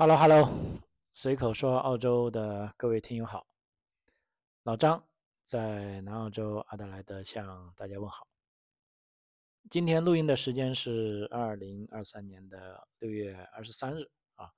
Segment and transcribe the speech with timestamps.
[0.00, 0.48] Hello，Hello，
[1.12, 3.48] 随口说澳洲的各位听友好，
[4.62, 5.04] 老张
[5.42, 8.28] 在南澳洲阿德莱德向大家问好。
[9.68, 14.52] 今天录音的时间是二零二三年的六月二十三日啊，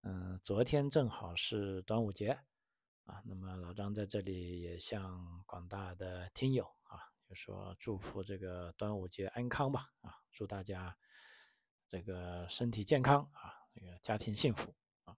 [0.00, 2.30] 嗯，昨天正好是端午节
[3.04, 10.96] 啊，那么老张在这里也向广大的听友啊，就说祝福这个端午节安康吧啊，祝大家
[11.86, 13.60] 这个身体健康啊。
[13.74, 15.16] 这个家庭幸福啊，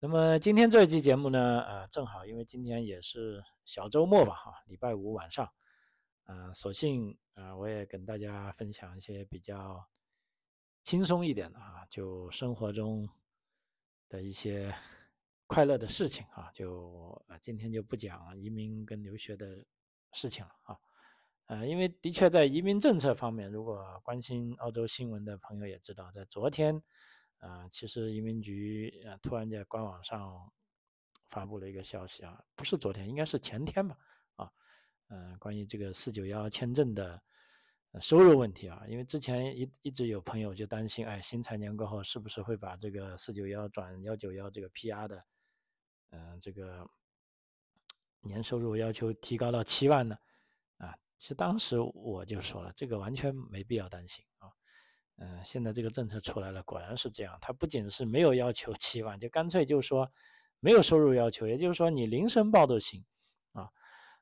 [0.00, 5.48] 那么今天这一期节目呢，呃，正好因为今天也是小周末吧，哈，礼拜五晚上，
[6.24, 9.88] 呃，索性啊，我也跟大家分享一些比较
[10.82, 13.08] 轻松一点的啊，就生活中
[14.08, 14.74] 的一些
[15.46, 19.64] 快乐的事情啊，就啊，今天就不讲移民跟留学的
[20.10, 20.78] 事情了啊，
[21.46, 26.82] 呃，因为的确在移民政策方面，如果关心澳洲新闻的朋友也知道，在昨天。
[27.38, 30.52] 啊，其实移民局啊，突然在官网上
[31.28, 33.96] 发布了一个消息啊，不是昨天，应该是前天吧，
[34.36, 34.50] 啊，
[35.08, 37.22] 嗯，关于这个四九幺签证的
[38.00, 45.24] 收入问题啊，因为之前一一直有朋友就担心，哎，新财年过后是不是会把这个四九幺转幺九幺这个 PR 的，
[46.10, 46.88] 嗯，这个
[48.20, 50.18] 年收入要求提高到七万呢？
[50.78, 54.24] 啊，其实当时我就说了，这个完全没必要担心
[55.20, 57.36] 嗯，现在这个政策出来了，果然是这样。
[57.40, 60.08] 他不仅是没有要求七万，就干脆就说
[60.60, 63.04] 没有收入要求，也就是说你零申报都行
[63.52, 63.68] 啊。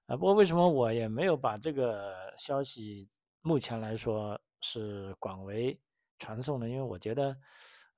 [0.07, 3.11] 啊，不过为什么我也没有把这个消息
[3.43, 5.79] 目前来说是广为
[6.19, 6.67] 传送呢？
[6.67, 7.37] 因为我觉得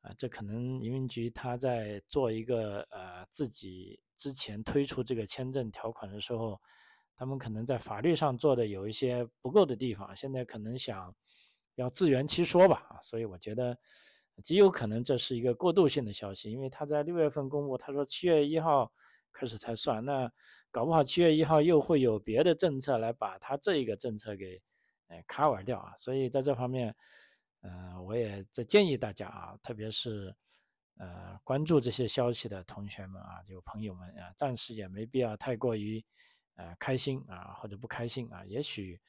[0.01, 6.61] 啊，这可能移民局他在做一个呃自己之前推出这个签证条款的时候，
[7.15, 11.15] 他们可能在法律上做的有一些不够的地方，现在可能想。
[11.79, 13.79] 要自圆其说吧，啊，所以我觉得
[14.43, 18.93] 极有可能这是一个过渡性的消息，因为他在六月份公布，他说七月一号
[19.33, 20.29] 开始才算，那
[20.73, 24.61] 搞不好七月一号又会有别的政策来把他这一个政策给
[25.07, 26.93] 呃 cover 掉啊，所以在这方面，
[27.63, 30.35] 嗯，我也在建议大家啊，特别是
[30.97, 36.05] 呃关注这些消息的同学们啊，就朋友们啊，暂时也没必要太过于
[36.57, 39.01] 呃开心啊或者不开心啊，也许。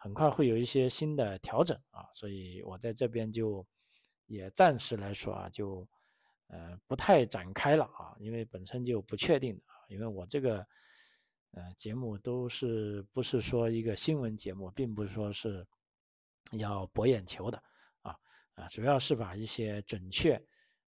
[0.00, 3.66] 很快会有一些新的调整啊，所以我在这边就
[4.26, 5.84] 也暂时来说啊，就
[6.46, 10.64] 呃不太展开了啊，因为本身就不确定的啊，因为我这个
[11.50, 15.66] 呃节目都是不是说一个新闻节目，并不是说是
[16.52, 17.60] 要博眼球的
[18.02, 18.16] 啊
[18.54, 20.40] 啊，主要是把一些准确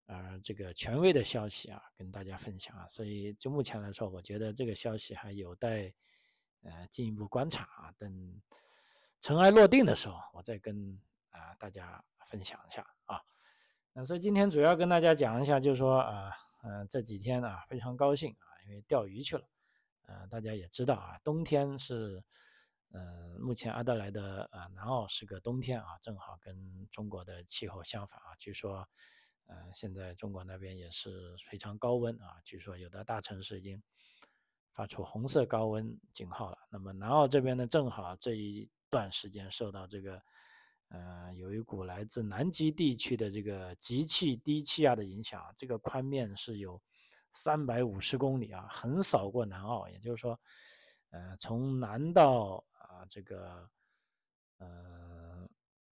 [0.07, 5.93] 呃这个权威的消息啊跟大家分享啊，所以就目前来说，我觉得这个消息还有待
[6.63, 8.41] 呃进一步观察啊等。
[9.21, 10.99] 尘埃落定的时候，我再跟
[11.31, 13.21] 啊大家分享一下啊。
[13.93, 16.33] 那所以今天主要跟大家讲一下，就是说啊，
[16.63, 19.47] 嗯，这几天啊非常高兴啊，因为钓鱼去了。
[20.07, 22.25] 呃，大家也知道啊，冬天是，
[22.93, 28.35] 嗯，目前阿德莱的啊南澳是个冬天啊，正好跟中国的气候相反啊。
[28.39, 28.89] 据说，
[29.49, 33.83] 嗯，现在中国那边也是非常高温啊，据说有的大城市已经
[34.73, 36.59] 发出红色高温警号了。
[36.71, 38.71] 那么南澳这边呢，正好这一。
[38.91, 40.23] 段时间受到这个，
[40.89, 46.81] 呃，有一股来自南极地区的这个极气低气压的影响，这个宽面是有
[47.33, 50.39] 三百五十公里啊，横扫过南澳，也就是说，
[51.11, 53.71] 呃，从南到啊这个，
[54.59, 55.49] 呃，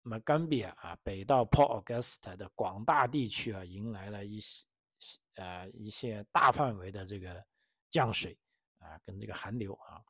[0.03, 4.65] 那么甘比啊，北到 Port Augusta 的广大地区啊，迎来了一些
[5.35, 7.45] 呃一些大范围的这个
[7.91, 8.39] 降水
[8.79, 10.01] 啊，跟这个寒流啊。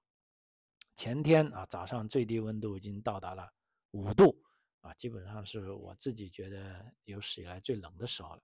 [0.96, 3.52] 前天啊，早上最低温度已经到达了
[3.90, 4.40] 五度
[4.80, 8.42] 啊，基本上是我自己觉得有史以来最冷的时候了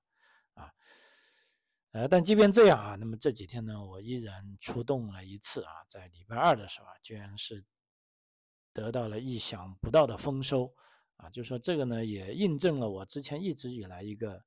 [0.55, 0.73] 啊。
[1.93, 7.65] 呃，但即便这样啊，那么这几天呢，我依然出动了一次啊，在礼拜二的时候啊，居然是
[8.73, 10.73] 得到了意想不到的丰收
[11.17, 11.29] 啊。
[11.31, 14.45] 就说这个呢，也印证了我之前一直以来一个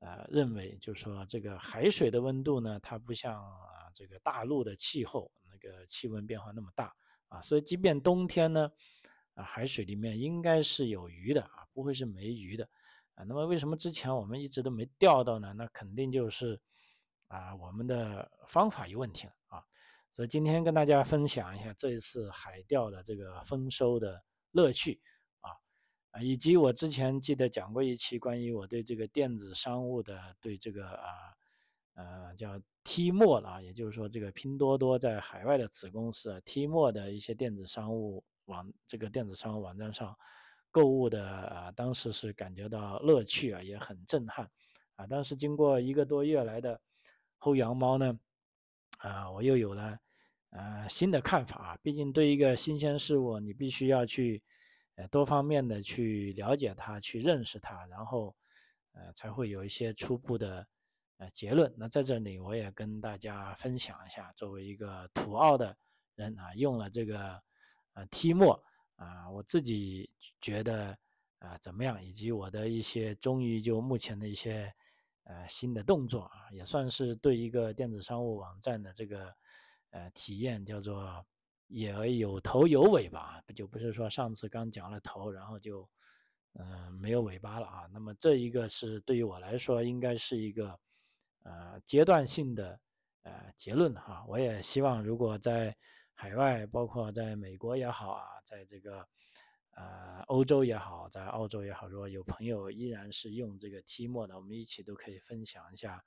[0.00, 6.94] 呃认为，就是说这个海水的温度呢，它不像啊这个大陆的气候那个气温变化那么大。
[7.28, 8.70] 啊，所以即便冬天呢，
[9.34, 12.68] 啊，海水里面应该是有鱼的啊，不会是没鱼的
[13.14, 13.24] 啊。
[13.24, 15.52] 那么为什么之前我们一直都没钓到呢？
[15.54, 16.60] 那肯定就是
[17.28, 19.64] 啊，我们的方法有问题了啊。
[20.12, 25.00] 所以今天跟大家分享一下这一次海钓的这个丰收的乐趣
[25.40, 25.50] 啊
[26.12, 31.35] 啊，以及我之前记得讲过一期关于我对这个电子商务的对这个啊
[31.96, 32.58] 呃叫。
[32.88, 40.16] T 莫了啊，也就是说，这个拼多多在海外的子公司 T 莫的一些电子商务网，这个电子商务网站上
[40.70, 44.48] 购物的啊，当时是感觉到乐趣啊，也很震撼
[44.94, 46.80] 啊，但是经过一个多月来的
[47.40, 48.16] 薅羊毛呢，
[48.98, 49.98] 啊，我又有了
[50.50, 51.78] 呃新的看法啊。
[51.82, 54.40] 毕竟对一个新鲜事物，你必须要去
[54.94, 58.32] 呃多方面的去了解它，去认识它，然后
[58.92, 60.64] 呃才会有一些初步的
[61.18, 61.72] 呃结论。
[61.76, 65.76] 那在这里我也跟大家分享一下，作为一个土澳的
[66.14, 67.42] 人啊，用了这个
[67.94, 68.62] 呃梯墨。
[68.96, 70.10] 啊，我自己
[70.40, 70.96] 觉得
[71.38, 74.72] 啊怎么样，以及我的一些终于就目前的一些
[75.24, 79.30] 呃新的动作啊，也算是对一个电子商务网站的这个
[79.90, 81.22] 呃体验叫做
[81.66, 85.86] 也有头有尾吧，不就不是说上次刚讲了头，然后就
[86.54, 87.86] 嗯没有尾巴了啊。
[87.92, 90.80] 那么这一个是对于我来说应该是一个
[91.46, 92.80] 呃阶段性的
[93.22, 94.24] 呃结论哈。
[94.26, 95.76] 我也希望如果在
[96.12, 99.06] 海外，包括在美国也好啊，在这个
[99.76, 106.02] 呃欧洲也好，在澳洲也好，如果有朋友依然是用这个 T 墨的，我们一起都可以分享一下，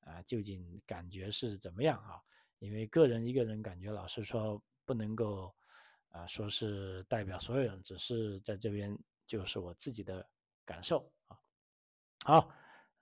[0.00, 2.20] 啊，究竟感觉是怎么样啊？
[2.58, 5.54] 因为个人一个人感觉，老实说不能够
[6.08, 8.96] 啊说是代表所有人，只是在这边
[9.26, 10.26] 就是我自己的
[10.64, 11.38] 感受啊。
[12.24, 12.50] 好，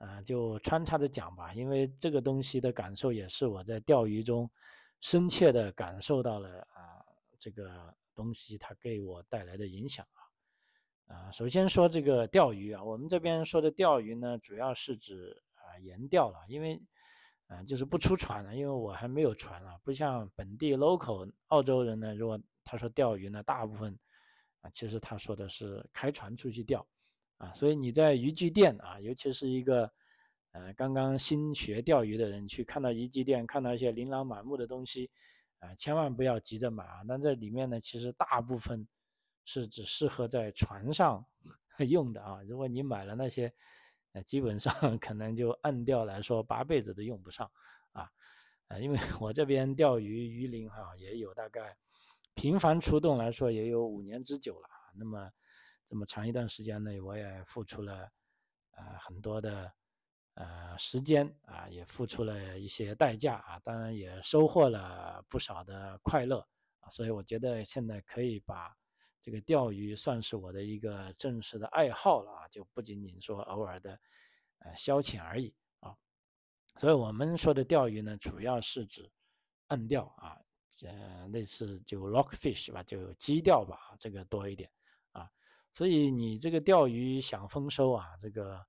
[0.04, 4.50] 呃，就穿插着讲吧，因为这个东西的感受也是我在钓鱼中。
[5.00, 7.04] 深切的感受到了啊，
[7.38, 16.80] 这个东西它给我带来的影响啊，啊，首先说这个钓鱼啊，我们这边说的钓鱼呢，主要是指啊岩钓了，因为
[17.48, 23.98] 啊就是不出船了，因为我还没有船啊，不像本地 local 澳洲人呢，如果他说钓鱼呢，大部分
[24.62, 26.86] 啊其实他说的是开船出去钓
[27.52, 29.92] 所以你在渔具店啊，尤其是一个。
[30.56, 35.10] 呃，刚刚新学钓鱼的人去看到渔具店，看到一些琳琅满目的东西，
[35.58, 37.02] 啊，千万不要急着买啊！
[37.08, 38.86] 但这里面呢，其实大部分
[39.44, 41.26] 是只适合在船上
[41.90, 42.40] 用的啊。
[42.46, 43.52] 如果你买了那些，
[44.12, 47.50] 呃，基本上 可能就暗钓来说，八辈子都用不上
[47.90, 48.08] 啊。
[48.68, 51.76] 啊，因为我这边钓鱼鱼鳞哈，也有大概
[52.34, 54.68] 频繁出动来说，也有五年之久了。
[54.94, 55.28] 那么
[55.88, 58.10] 这么长一段时间内，我也付出了
[58.72, 59.72] 呃很多的。
[60.36, 66.44] 呃，时间啊，也付出了一些代价啊，当然也收获了不少的快乐
[66.80, 68.76] 啊，所以我觉得现在可以把
[69.22, 73.96] 这个钓鱼算是我的一个正式的爱好了啊，就不仅仅说偶尔的
[74.58, 75.96] 呃消遣而已啊。
[76.78, 79.08] 所以我们说的钓鱼呢，主要是指
[79.68, 80.36] 暗钓啊，
[80.82, 84.68] 呃，类似就 rock fish 吧，就基钓吧，这个多一点。
[85.74, 88.64] 所以你这个钓鱼想丰收啊，这个。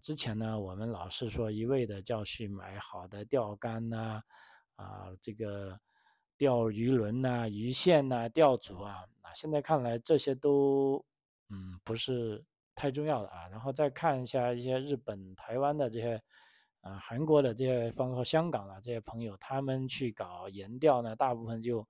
[0.00, 4.22] 之前呢，我们老是说一味的叫去买好的钓竿呐，
[4.76, 5.80] 啊，这个
[6.36, 11.04] 钓鱼轮呐、鱼线呐、钓组啊，啊，现在看来这些都
[11.48, 12.44] 嗯不是
[12.76, 13.48] 太重要的啊。
[13.48, 16.22] 然后再看一下一些日本、台湾的这些
[16.82, 21.84] 啊、韩国的这些，包括香港的这些朋友，他们去搞岩钓呢，大部分就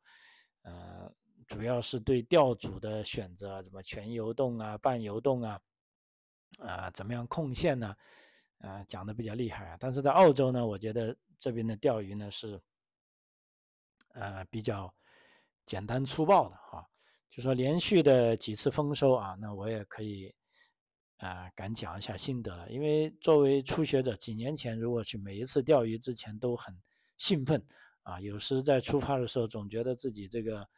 [0.62, 1.12] 呃
[1.50, 5.60] 主要是对钓组的选择，什么全游动啊、半游动啊。
[6.60, 7.94] 啊，怎么样控线呢？
[8.58, 9.76] 啊，讲的比较厉害啊。
[9.80, 12.60] 但是在澳洲呢，我觉得这边的钓鱼呢是，
[14.12, 14.92] 呃，比较
[15.66, 16.86] 简单粗暴的哈。
[17.28, 20.32] 就说连续的几次丰收啊，那我也可以
[21.16, 22.70] 啊，敢讲一下心得了。
[22.70, 26.72] 因为作为初学者，几年前如果去每一次钓鱼之前都很
[27.16, 27.60] 兴奋
[28.02, 30.68] 啊，有时在出发的时候总觉得自己这个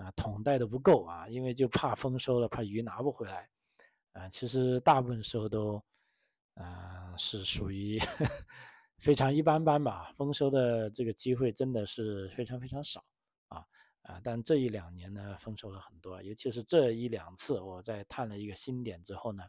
[0.00, 3.48] 啊桶带的不够啊，因为就怕丰收了，怕鱼拿不回来。
[4.12, 5.80] 啊，其实大部分时候都，
[6.54, 7.98] 啊，是属于
[8.98, 10.12] 非常一般般吧。
[10.16, 13.04] 丰收的这个机会真的是非常非常少
[13.48, 13.64] 啊
[14.02, 14.20] 啊！
[14.24, 19.44] 但这一两年呢，丰收了很多，尤其是这一两次，我在探了一个新点之后呢，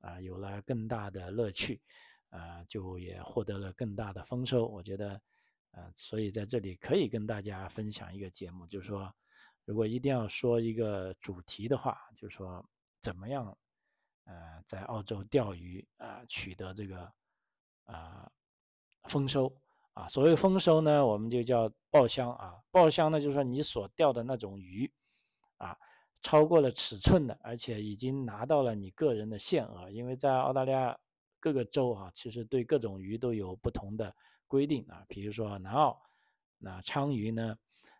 [0.00, 1.80] 啊，有了更大的乐趣，
[2.28, 4.66] 啊，就也获得了更大的丰收。
[4.66, 5.20] 我觉得，
[5.70, 9.10] 啊，所以在这里可以跟大家分享一个节目，就是说，
[9.66, 12.64] 如果一定要说一个主题的话，就是说
[13.02, 13.54] 怎么样。
[14.28, 17.12] 呃，在澳洲钓鱼啊，取得这个
[17.84, 18.28] 啊
[19.04, 19.56] 丰收
[19.92, 22.60] 啊，所谓丰收呢，我们就叫爆箱啊。
[22.72, 24.92] 爆箱呢，就是说你所钓的那种鱼
[25.58, 25.78] 啊，
[26.22, 29.88] 超过了尺寸的，而且已经拿到了你个人的限额。
[29.92, 30.98] 因为在澳大利亚
[31.38, 34.12] 各个州啊，其实对各种鱼都有不同的
[34.48, 35.04] 规定啊。
[35.06, 36.02] 比如说南澳，
[36.58, 37.56] 那鲳鱼呢，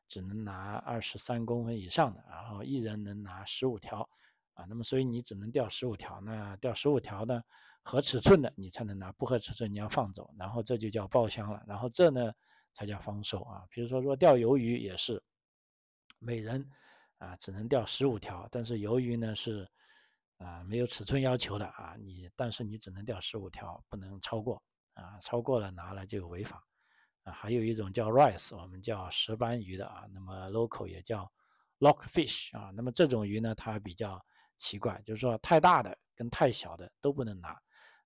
[0.09, 4.09] 只能拿二十三公分以上的，然后一人能拿十五条。
[4.55, 7.43] 啊，那么所以你只能钓十五条，那钓十五条呢，
[7.83, 12.33] 合尺寸的你才能拿，不合尺寸你要放走，然后这就叫爆箱了，然后这呢
[12.73, 13.67] 才叫丰收啊。
[13.69, 15.23] 比如说说钓鱿鱼也是，
[16.19, 16.67] 每人
[17.19, 19.69] 啊只能钓十五条，但是鱿鱼呢是
[20.39, 24.63] 啊，没有尺寸要求的啊，你但是你只能钓十五条，不能超过
[24.95, 26.65] 啊，超过了拿了就违法
[27.27, 27.33] 啊。
[27.33, 31.31] 还有一种叫 rice，我们叫石斑鱼的啊，那么 local 也叫
[31.81, 34.25] lock fish 啊，那么这种鱼呢，它比较
[34.57, 37.51] 奇怪，就是说太大的跟太小的都不能拿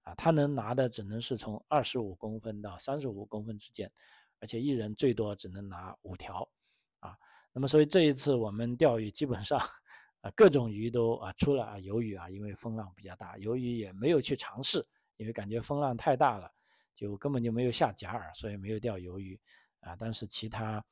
[0.02, 3.88] 啊，它能拿的只能是从二十五公分到三十五公分之间，
[4.40, 6.48] 而且一人最多只能拿五条
[6.98, 7.16] 啊。
[7.52, 9.60] 那么所以这一次我们钓鱼基本上。
[10.22, 14.86] 啊，各种鱼都啊，出了啊鱿鱼啊，因为风浪比较大，鱿鱼也没有去尝试，
[15.16, 16.52] 因为感觉风浪太大了，
[16.94, 19.38] 就根本就没有下假饵，所以没有钓鱿鱼
[19.80, 19.96] 啊。
[19.96, 20.84] 但是其他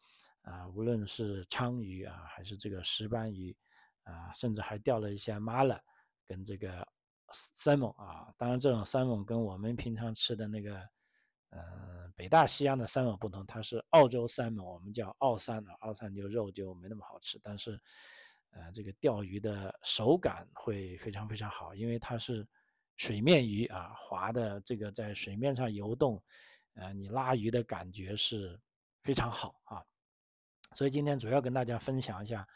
[0.42, 3.56] 啊，无论是鲳鱼啊，还是这个石斑鱼
[4.04, 5.78] 啊，甚至还钓了一些 mala
[6.26, 6.86] 跟这个
[7.32, 8.32] salmon 啊。
[8.36, 10.78] 当然，这种 salmon 跟我们平常吃的那个
[11.50, 17.80] 嗯北大西洋的 salmon 不同，它是澳洲 salmon，我们叫澳三啊，澳三就肉就没那么好吃，但是。
[18.50, 22.48] 呃，这个钓鱼的手感会非常非常好，因为它是
[22.98, 26.20] 水面鱼啊，滑的这个在水面上游动，
[26.74, 28.60] 呃，你拉鱼的感觉是
[29.02, 29.82] 非常好啊。
[30.74, 32.46] 所以今天主要跟大家分享一下，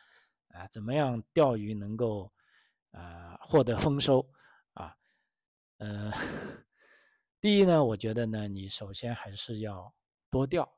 [0.49, 2.31] 啊，怎么样钓鱼能够
[2.91, 4.29] 呃获得丰收
[4.75, 4.95] 啊？
[5.79, 6.13] 呃，
[7.41, 9.95] 第一呢，我觉得呢，你首先还是要
[10.29, 10.69] 多钓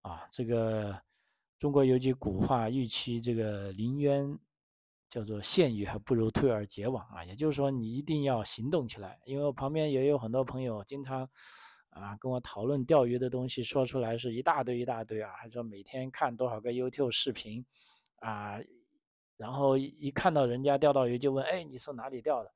[0.00, 0.26] 啊。
[0.32, 0.98] 这个
[1.58, 4.38] 中国有句古话，预期这个临渊。
[5.12, 9.20] 叫做陷鱼还不如退而结网啊，也就是说你一定要行动起来。
[9.26, 11.28] 因为我旁边也有很多朋友经常
[11.90, 17.62] 啊跟我讨论钓鱼的东西，说出来是一大堆一大堆啊，还说每天看多少个 YouTube 视频
[18.20, 18.58] 啊，
[19.36, 22.50] 然后一看到人家钓到鱼就问，哎，你从哪里钓的？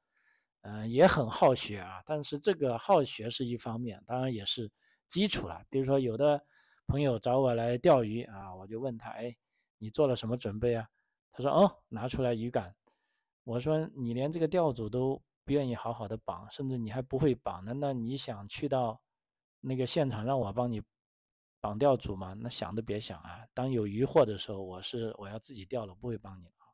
[0.63, 2.03] 嗯，也很好学啊。
[2.07, 4.71] 但是这个好学是一方面，当然也是
[5.09, 5.63] 基础了。
[5.69, 6.43] 比如说有的
[6.87, 9.37] 朋友找我来钓鱼啊，我就问他，哎，
[9.77, 10.89] 你做了什么准备啊？
[11.37, 12.75] 他说：“哦，拿出来鱼竿。”
[13.45, 17.75] 我说：“你连这个钓组都不愿意好好的绑，甚至你还不会绑呢？
[17.75, 18.99] 那你想去到
[19.61, 20.83] 那个现场让我帮你
[21.61, 22.33] 绑钓组吗？
[22.33, 23.45] 那想都别想啊！
[23.53, 26.65] 当有鱼获的时候，我是我要自己钓了，不会帮你啊。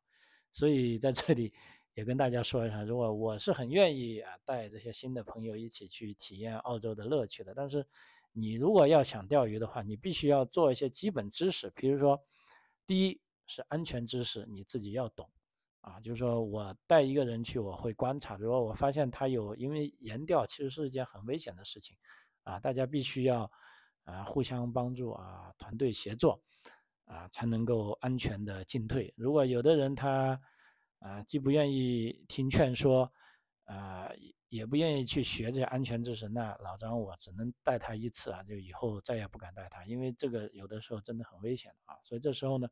[0.53, 1.53] 所以在这里
[1.95, 7.85] 也跟大家说一下，如果我是很愿意啊带这些新的朋友一起去体验澳洲的乐趣的，但是
[8.31, 12.23] 你如果要想钓鱼的话，你必须要做一些基本知识，比如说
[12.87, 13.21] 第一。”
[13.53, 15.29] 是安全知识，你自己要懂，
[15.83, 21.95] 啊，就是说我带一个人去，我会观察，如果我发现他有，因为岩钓其实是一件很危险的事情，
[22.45, 23.51] 啊，大家必须要
[24.05, 26.41] 啊互相帮助啊，团队协作，
[27.05, 29.13] 啊，才能够安全的进退。
[29.19, 30.41] 如果有的人他
[31.01, 33.13] 啊既不愿意听劝说，
[33.65, 34.11] 啊
[34.49, 42.67] 也不愿意去学这些安全知识，那老张我只能带他一次啊，就以后再也不敢带他，因为这个有的时候真的很危险啊，所以这时候呢。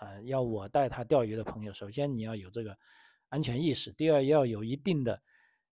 [0.00, 2.76] 啊，要我带他钓鱼的朋友，首先你要有这个
[3.28, 5.22] 安全意识，第二要有一定的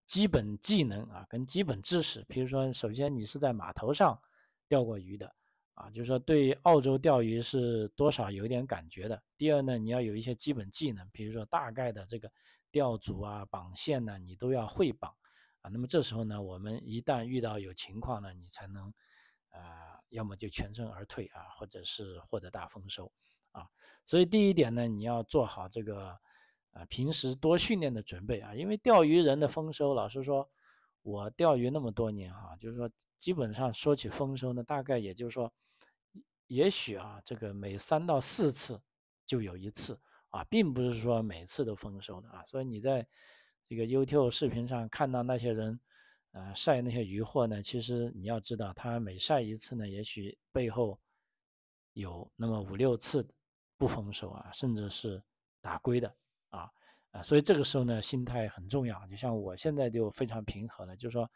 [0.07, 2.25] 基本技能啊，跟基本知识。
[2.29, 4.19] 比如说，首先你是在码头上
[4.69, 5.35] 钓过鱼的
[5.75, 9.23] 啊，就是说对澳洲钓鱼是多少有点感觉的。
[9.37, 12.31] 第二呢，你要有一些基本技能，比如说大概的这个
[12.71, 15.15] 钓组啊、绑线呢，你都要会绑
[15.61, 15.69] 啊。
[15.71, 18.93] 那么这时候呢，我们一旦遇到有情况呢，你才能
[19.51, 23.11] 啊，要么就全身而退啊，或者是获得大丰收。
[23.55, 23.67] 啊，
[24.05, 26.19] 所以第一点呢，你要做好这个，
[26.73, 28.55] 呃，平时多训练的准备啊。
[28.55, 30.51] 因为钓鱼人的丰收，老实说，
[31.03, 35.53] 我钓鱼那么多年哈，就是说，基本上说起丰收呢，大概也就是说，
[36.49, 38.81] 也许啊，这个每三到四次
[39.27, 42.45] 就有一次啊，并不是说每次都丰收的啊。
[42.45, 43.07] 所以你在
[43.67, 45.81] 这个 YouTube 视频上看到那些人，
[46.33, 50.99] 呃，晒那些鱼货呢，其实你要知道，他每晒一次呢，也许背后
[51.93, 53.27] 有那么五六次。
[53.85, 55.23] 不丰收啊，甚至是
[55.61, 56.09] 打龟的
[56.49, 56.71] 啊
[57.11, 59.07] 啊，所以这个时候呢，心态很重要。
[59.09, 61.31] 就像我现在就非常平和了，就是说，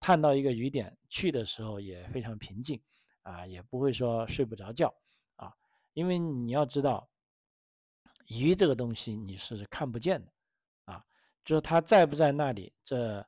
[0.00, 2.82] 探到一个雨点去的时候也非常平静
[3.22, 4.92] 啊，也不会说睡不着觉
[5.36, 5.54] 啊，
[5.92, 7.08] 因为你要知道，
[8.26, 10.32] 鱼这个东西你是看不见的
[10.86, 11.00] 啊，
[11.44, 13.24] 就是它在不在那里，这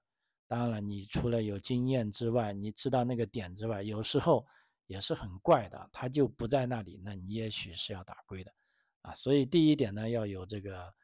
[0.48, 4.44] 当然了，你除了有经验之外，你知道那个点之外，有时候。
[4.86, 8.52] 也是很怪的，他就不在那里，那你也许是要打龟的，
[9.02, 10.94] 啊，所以第一点呢，要有这个，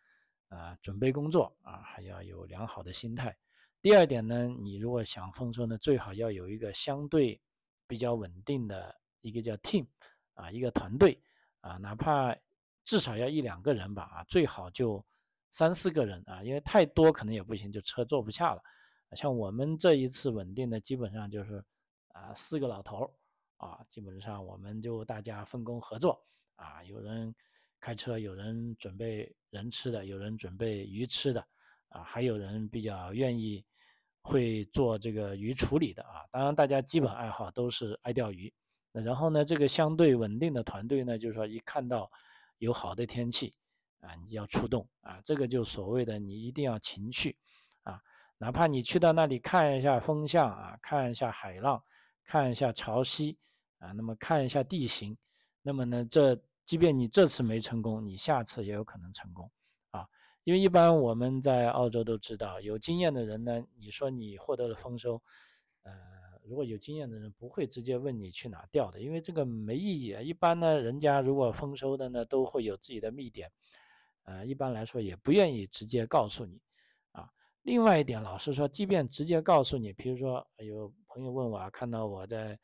[0.48, 3.36] 呃，准备工作啊，还要有良好的心态。
[3.80, 7.40] 第二点呢，你如果想丰收呢，最好要有一个相对
[7.86, 9.86] 比较稳定的一个叫 team，
[10.34, 11.20] 啊，一个团队，
[11.60, 12.36] 啊，哪怕
[12.84, 15.04] 至少要一两个人吧，啊，最好就
[15.50, 18.62] 三四个人啊，因为太多可能也不行，就车坐不下了。
[19.16, 21.64] 像我们这一次稳定的，基本上就是
[22.12, 23.10] 啊，四个老头儿。
[23.62, 26.20] 啊，基本上我们就大家分工合作
[26.56, 27.32] 啊，有人
[27.80, 31.46] 开车，有人准备人吃的，有人准备鱼吃的，
[31.90, 33.64] 啊，还有人比较愿意
[34.20, 36.26] 会做这个鱼处理的啊。
[36.32, 38.52] 当然，大家基本爱好都是爱钓鱼。
[38.90, 42.10] 那然后呢，这个相对稳定的团队呢，就是说一看到
[42.58, 43.54] 有好的天气
[44.00, 47.38] 啊，你要出动啊，这个就所谓的你一定要勤去
[47.84, 48.00] 啊，
[48.38, 51.80] 哪怕你去到那里看一下风向啊，看一下海浪，
[52.24, 53.36] 看一下潮汐
[53.82, 55.16] 啊，那么看一下地形，
[55.60, 59.50] 那么呢，这即便你这次没成功，你下次也有可能成功
[59.90, 60.06] 啊，
[60.44, 65.22] 因为一般我们在澳洲都知道，有经验的人呢，你说你获得了丰收，
[65.82, 65.92] 呃。
[66.44, 70.12] 如果有经验的人不会直接问你去哪钓的，因为这个没意义。
[70.24, 73.48] 一般呢，人家如果丰收的呢，都会有自己的密点，
[74.24, 76.60] 呃，一般来说也不愿意直接告诉你，
[77.12, 77.30] 啊。
[77.62, 82.58] 另外一点，老实说，即便直接告诉你，比如说有朋友问我，看到我在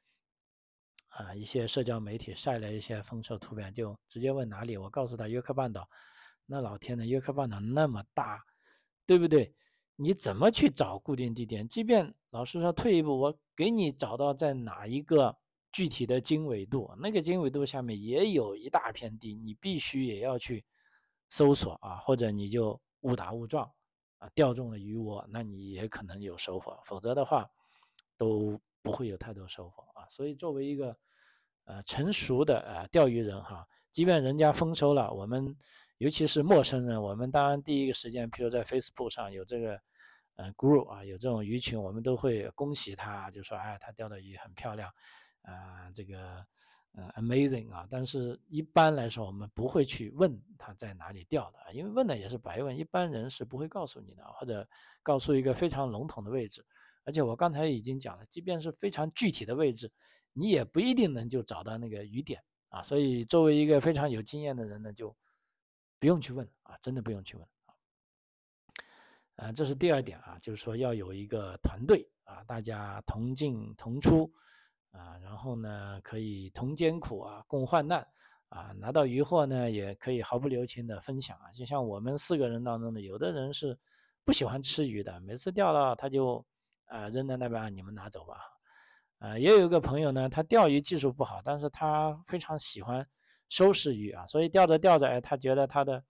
[1.08, 5.88] 啊一些社交媒体晒了一些丰收图片，就直接问哪里，我告诉他约克半岛，
[6.46, 8.44] 那老天呐，约克半岛那么大，
[9.06, 9.54] 对不对？
[9.96, 11.68] 你怎么去找固定地点？
[11.68, 15.36] 即便老师说退一步，我给你找到在哪一个
[15.72, 20.64] 具体的经纬度，那个经纬度下面也有一大片地，你必须也要去
[21.30, 23.68] 搜索啊，或者你就误打误撞
[24.18, 27.50] 啊钓中了鱼窝，那你也可能有收获，否则的话
[28.16, 30.06] 都不会有太多收获啊。
[30.08, 30.96] 所以作为一个
[31.64, 35.56] 呃成熟的呃钓鱼人哈，即便人家丰收了，我们。
[35.98, 39.80] 尤其是陌生人，我们当然第一个时间，譬如在 Facebook 上有这个，
[40.36, 44.88] 呃，group 啊，有这种鱼群，我们都会恭喜他，就说，哎，他钓的鱼很漂亮，
[45.42, 46.46] 啊，这个，
[46.92, 47.84] 呃，amazing 啊。
[47.90, 54.64] 但是一般来说，我们不会去问他在哪里钓的，因为问的也是白问，一般人是不会告诉你的，或者
[55.02, 56.64] 告诉一个非常笼统的位置。
[57.08, 59.90] 而且我刚才已经讲了，即便是非常具体的位置，
[60.34, 62.38] 你也不一定能就找到那个鱼点
[62.68, 62.82] 啊。
[62.82, 65.16] 所以作为一个非常有经验的人呢，就。
[66.00, 67.74] 不用去问啊，真的不用去问啊。
[69.34, 74.32] 呃，这是第二点啊，就是说要有一个团队啊，大家同进同出
[74.92, 78.06] 啊，然后呢可以同艰苦啊，共患难
[78.48, 81.50] 啊，拿到鱼获呢也可以毫不留情的分享啊。
[81.50, 83.76] 就像我们四个人当中的，有的人是
[84.24, 86.46] 不喜欢吃鱼的，每次钓到他就
[86.88, 88.36] 啊扔在那边，你们拿走吧。
[89.18, 93.06] 啊，也有一个朋友呢，他钓鱼技术不好，但是他非常喜欢。
[93.50, 96.04] 收拾鱼啊，所以钓着钓着，哎，他觉得他的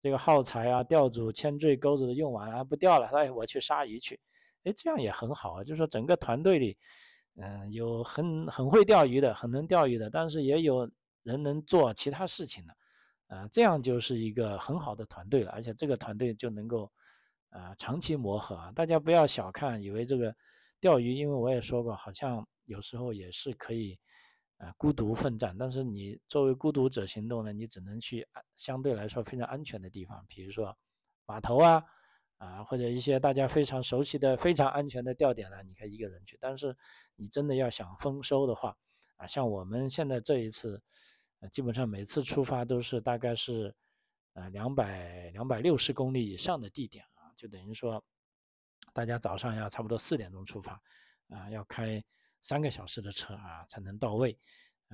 [0.00, 4.18] 这个耗材啊、钓组、铅坠、钩子都用完了，不钓了，哎，我去杀鱼去，
[4.64, 5.62] 哎，这样也很好啊。
[5.62, 6.78] 就是说，整个团队里，
[7.36, 10.90] 嗯，有很很会钓鱼的，很能钓鱼的，但是也有
[11.24, 12.74] 人能做其他事情的，
[13.36, 15.52] 啊，这样就是一个很好的团队了。
[15.52, 16.90] 而且这个团队就能够
[17.52, 18.72] 啊长期磨合啊。
[18.72, 20.34] 大家不要小看，以为这个
[20.80, 23.96] 钓鱼，因为我也说过，好像有时候也是可以。
[24.58, 30.72] 啊，孤独奋战，但是你作为孤独者行动呢，你只能去相对来说非常安全的地方，比如说
[31.26, 31.82] 码头啊，
[32.38, 36.38] 啊或者一些大家非常熟悉的非常安全的钓点呢，你可以一个人去。
[36.40, 36.76] 但是
[37.16, 38.76] 你真的要想丰收的话，
[39.16, 40.80] 啊，像我们现在这一次，
[41.40, 43.74] 呃，基本上每次出发都是大概是
[44.34, 47.04] 呃两百两百六十公里以上的地点，
[47.42, 48.00] 就等于说
[48.92, 50.80] 大家早上要差不多四点钟出发，
[51.30, 52.00] 啊，要开。
[52.44, 54.36] 三个小时的车啊才能到位，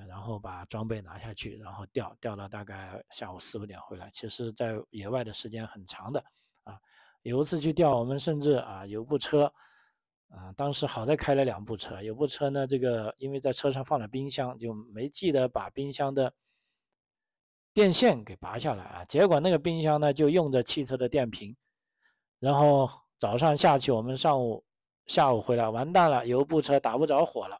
[0.06, 4.10] 然后把装备拿下去，然后钓钓到大概下午四五点回来。
[4.10, 6.22] 其实，在野外的时间很长的
[6.64, 6.78] 啊。
[7.22, 9.50] 有一次去钓，我们甚至啊有部车，
[10.28, 16.34] 啊当时好在开了两部车，有部车呢这个因为在车上放了冰箱，就没记得把冰箱的
[17.72, 19.04] 电线给拔下来啊。
[19.06, 21.56] 结果那个冰箱呢就用着汽车的电瓶，
[22.38, 24.64] 然后早上下去，我们上午。
[25.06, 27.58] 下午回来完蛋了，有部车打不着火了，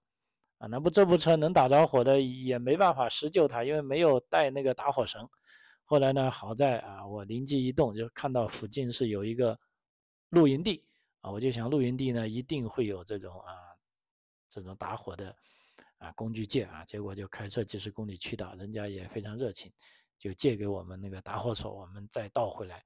[0.58, 5.26] 啊，那不这部车能打着火的也没办法施救它，因为没有带那个打火绳。
[5.86, 9.58] 后来呢，好在啊，我灵机一动，就看到附近是有一个
[10.28, 10.84] 露营地
[11.22, 13.54] 啊，我就想露营地呢一定会有这种啊
[14.50, 15.34] 这种打火的
[15.96, 19.72] 啊工具件啊，结果就开车几十公里去到，人家也非常热情，
[20.18, 22.84] 就借给我们那个打火索，我们再倒回来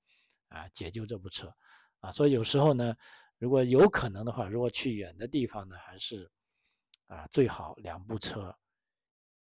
[0.50, 1.52] 啊解救这部车
[2.02, 2.94] 啊，所以有时候呢。
[3.38, 6.30] 如果有可能的话，如果去远的地方呢，还是
[7.08, 8.56] 啊最好两部车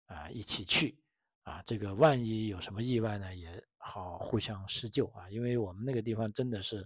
[0.07, 0.99] 啊一起去
[1.43, 5.29] 啊，这个万一有什么意外呢，也好互相施救啊。
[5.29, 6.83] 因为我们那个地方真的是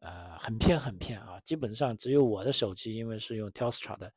[0.00, 4.12] 呃很偏很偏啊，基本上只有我的手机，因为是用 Telstra 的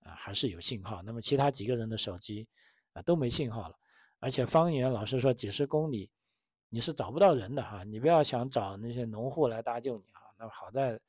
[0.00, 1.02] 啊，还是有信号。
[1.02, 2.48] 那么其他几个人的手机
[2.94, 3.78] 啊都没信号了，
[4.20, 6.10] 而且方圆老师说几十公里
[6.68, 10.22] 你是找不到人的哈，你不要想找那些农户来搭救你啊。
[10.38, 11.00] 那好在。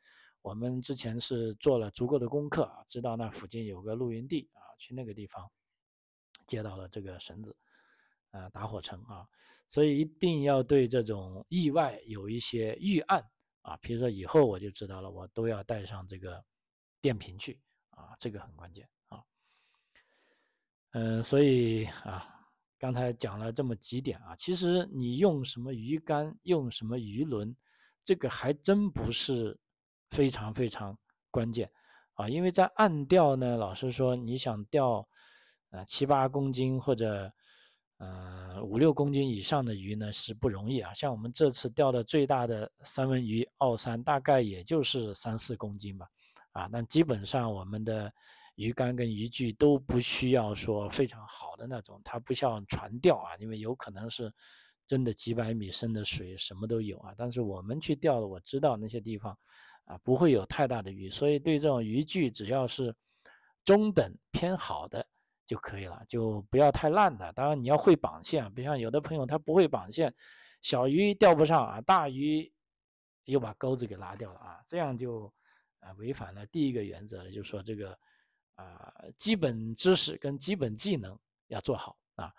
[0.41, 5.51] 我们之前是做了足够的功课啊，知道那附近有个露营地啊，去那个地方
[6.47, 7.53] 接到了这个绳子，
[8.31, 9.27] 啊，打火绳啊，
[9.67, 13.21] 所以一定要对这种意外有一些预案
[13.63, 13.75] 啊。
[13.81, 16.41] 比如说以后我就知道了，我都要带上这个
[17.01, 19.21] 电瓶去啊，这个很关键啊。
[20.91, 22.38] 嗯，所以啊，
[22.79, 27.53] 刚才讲了这么几点啊，其实你用什么鱼竿，用什么鱼轮，
[28.05, 29.59] 这个还真不是
[30.09, 30.97] 非常非常
[31.29, 31.69] 关键
[32.13, 35.05] 啊，因为在暗钓呢，老实说，你想钓
[35.71, 37.29] 啊七八公斤或者
[37.97, 40.93] 呃五六公斤以上的鱼呢是不容易啊。
[40.93, 46.07] 像我们这次钓的最大的三文鱼奥三，大概也就是三四公斤吧，
[46.53, 48.09] 啊，但基本上我们的。
[48.59, 54.29] 鱼竿跟渔具都不需要说非常好的那种，它不像船钓啊，因为有可能是
[54.85, 57.13] 真的几百米深的水什么都有啊。
[57.17, 59.33] 但是我们去钓的，我知道那些地方
[59.85, 62.93] 啊不会有太大的鱼，所以对这种渔具只要是
[63.63, 65.07] 中等偏好的
[65.45, 67.31] 就可以了，就不要太烂的。
[67.31, 70.13] 当然你要会绑线，不像有的朋友他不会绑线，
[70.61, 72.51] 小鱼钓不上啊，大鱼
[73.23, 75.33] 又把钩子给拉掉了啊，这样就
[75.79, 77.97] 啊违反了第一个原则了，就是说这个。
[78.59, 81.17] 啊，基本知识跟基本技能
[81.47, 82.33] 要做好啊，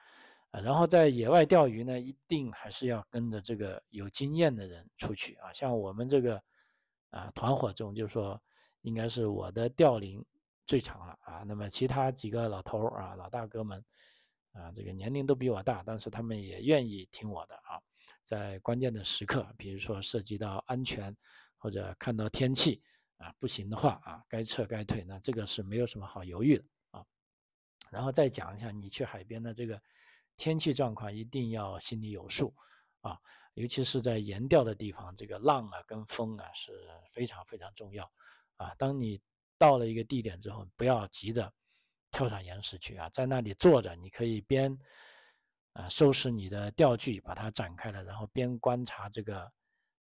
[0.51, 5.51] 然后在野外钓鱼呢，一定还是要跟着这个有经验的人出去啊。
[5.51, 6.43] 像我们这个
[7.09, 8.39] 啊团伙中，就是说
[8.83, 10.23] 应该是我的钓龄
[10.67, 11.43] 最长了啊。
[11.47, 13.83] 那么其他几个老头啊、老大哥们
[14.53, 17.81] 啊，这个年龄都比我大，但是他们也愿意听我的啊。
[18.25, 21.17] 在关键的时刻，比如说涉及到安全
[21.57, 22.83] 或者看到天气。
[23.21, 27.05] 啊，不行的话啊，该撤该退，那这个是没有什么好犹豫的啊。
[27.91, 29.79] 然后再讲一下，你去海边的这个
[30.39, 32.55] 天气状况一定要心里有数
[33.03, 33.21] 啊，
[33.53, 36.73] 尤其是在岩钓的地方，这个浪啊跟风啊是
[37.13, 38.11] 非常非常重要
[38.57, 38.75] 啊。
[38.79, 39.21] 当你
[39.59, 41.53] 到了一个地点之后，不要急着
[42.11, 44.75] 跳上岩石去啊，在那里坐着，你可以边
[45.75, 49.43] 啊收拾你的钓具，把它展开了，然后边观察这个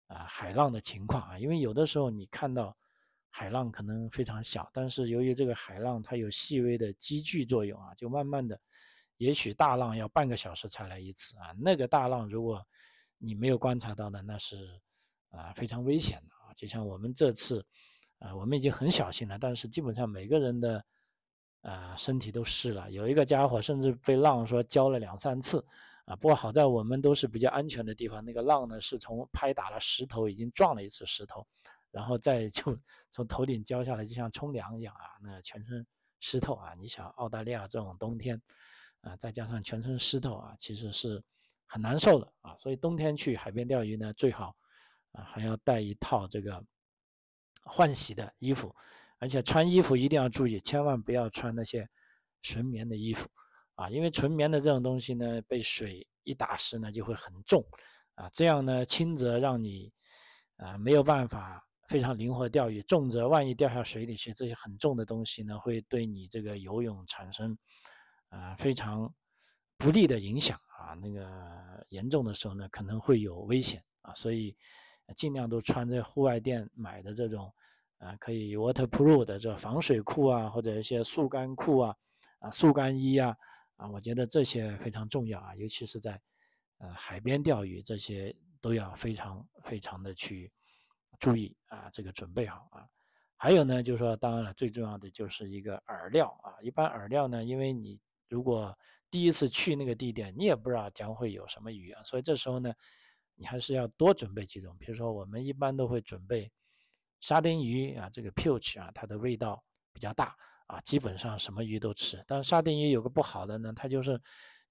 [0.06, 2.74] 啊海浪的情况啊，因为有的时候你看到。
[3.32, 8.60] 海浪可能非常小，但是由于这个海浪它有细微的积聚作用啊，就慢慢的，
[9.18, 11.54] 也许大浪要半个小时才来一次啊。
[11.56, 12.60] 那个大浪如果
[13.18, 14.68] 你没有观察到的，那是
[15.30, 16.52] 啊非常危险的啊。
[16.54, 17.64] 就像我们这次
[18.18, 20.84] 啊，我们已经很小心了，但是基本上每个人的
[21.62, 25.64] 啊身体都湿了，有一个家伙甚至被浪说浇了两三次
[26.04, 26.16] 啊。
[26.16, 31.46] 不过好在我们都是比较安全的地方，那个浪呢是从拍打了石头，已经撞了一次石头。
[31.90, 32.78] 然后再就
[33.10, 35.86] 从头顶浇下来，就像冲凉一样啊，那全身
[36.20, 36.74] 湿透啊。
[36.74, 38.40] 你想澳大利亚这种冬天
[39.00, 41.22] 啊，再加上全身湿透啊，其实是
[41.66, 42.56] 很难受的啊。
[42.56, 44.54] 所以冬天去海边钓鱼呢，最好
[45.12, 46.64] 啊还要带一套这个
[47.64, 48.74] 换洗的衣服，
[49.18, 51.88] 而且穿衣服一定要注意，千万不要穿那些
[52.42, 53.28] 纯棉的衣服
[53.74, 57.64] 啊，因为纯棉的这种东西呢，被水一打湿呢就会很重
[58.14, 59.92] 啊，这样呢轻则让你
[60.56, 61.66] 啊没有办法。
[61.90, 67.58] 非常灵活钓鱼，重则万一掉下水里去，这些很重的东西呢，会对你这个游泳产生
[68.28, 69.12] 啊非常
[69.76, 70.94] 不利的影响啊。
[70.94, 74.14] 那个严重的时候呢，可能会有危险啊。
[74.14, 74.56] 所以
[75.16, 77.52] 尽量都穿这户外店买的这种
[77.98, 81.96] 啊可以 waterproof 的这防水裤啊，或者一些速干裤啊
[82.38, 83.36] 啊速干衣啊
[83.74, 86.22] 啊，我觉得这些非常重要啊，尤其是在
[86.78, 90.52] 呃海边钓鱼，这些都要非常非常的去。
[91.20, 92.88] 注意啊，这个准备好啊。
[93.36, 96.60] 还有呢，就是说，当然了，最重要的就是一个饵料啊。
[96.60, 98.76] 一般饵料呢，因为你如果
[99.10, 102.70] 第一次去那个地点，你也不知道将会有什么鱼啊，所以这时候呢，
[103.34, 104.76] 你还是要多准备几种。
[104.78, 106.52] 比如说，我们一般都会准备
[107.20, 112.22] 沙丁鱼啊，这个 pilch 啊，它的味道比较大啊，基本上什么鱼都吃。
[112.26, 114.20] 但是沙丁鱼有个不好的呢，它就是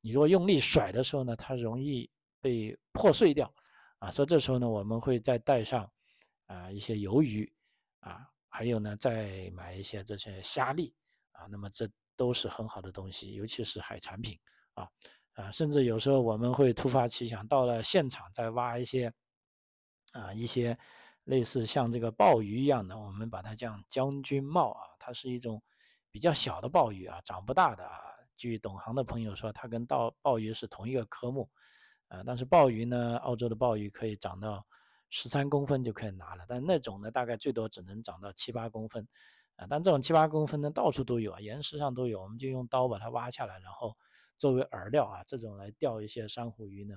[0.01, 2.07] 你如果用力甩的时候呢，它容易
[2.39, 3.51] 被破碎掉
[3.97, 5.91] 啊，所以这时候呢，我们会再带上。
[6.49, 7.47] 啊，一些鱿鱼
[7.99, 10.91] 啊，还有呢，再买一些这些虾粒
[11.31, 14.35] 啊，那么这都是很好的东西，尤其是海产品
[14.73, 14.89] 啊
[15.33, 19.13] 啊，甚至有时候我们会突发奇想，到了现场再挖一些
[20.13, 20.75] 啊一些
[21.25, 25.62] 类似像这个鲍鱼一样的，我们把它叫将军帽啊，它是一种
[26.09, 28.01] 比较小的鲍鱼啊，长不大的啊。
[28.35, 31.47] 据懂行的朋友说，它跟鲍鲍鱼是同一个科目
[32.07, 34.65] 啊，但是鲍鱼呢，澳洲的鲍鱼可以长到。
[35.10, 39.08] 十三公分就可以拿了，但那种呢，大概最多只能长到七八公分，
[39.56, 43.98] 啊，但这种七八公分呢，到处都有啊，岩石上都有，我们就用刀把它挖下来，然后
[44.38, 46.95] 作为饵料啊，这种来钓一些珊瑚鱼呢，